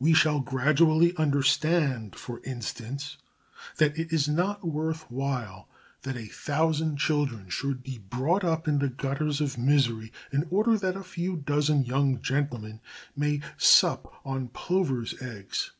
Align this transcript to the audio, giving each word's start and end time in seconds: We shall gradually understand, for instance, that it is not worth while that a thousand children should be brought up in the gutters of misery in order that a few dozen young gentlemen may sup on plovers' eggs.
We 0.00 0.14
shall 0.14 0.40
gradually 0.40 1.14
understand, 1.16 2.16
for 2.16 2.40
instance, 2.42 3.18
that 3.76 3.96
it 3.96 4.12
is 4.12 4.26
not 4.28 4.66
worth 4.66 5.08
while 5.08 5.68
that 6.02 6.16
a 6.16 6.26
thousand 6.26 6.96
children 6.96 7.48
should 7.48 7.84
be 7.84 7.98
brought 7.98 8.42
up 8.42 8.66
in 8.66 8.80
the 8.80 8.88
gutters 8.88 9.40
of 9.40 9.56
misery 9.56 10.12
in 10.32 10.48
order 10.50 10.76
that 10.78 10.96
a 10.96 11.04
few 11.04 11.36
dozen 11.36 11.84
young 11.84 12.20
gentlemen 12.20 12.80
may 13.14 13.40
sup 13.56 14.12
on 14.24 14.48
plovers' 14.48 15.14
eggs. 15.22 15.70